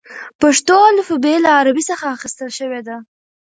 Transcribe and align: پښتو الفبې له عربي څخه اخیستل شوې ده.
پښتو 0.41 0.75
الفبې 0.91 1.35
له 1.45 1.49
عربي 1.59 1.83
څخه 1.91 2.05
اخیستل 2.15 2.49
شوې 2.59 2.81
ده. 2.87 2.95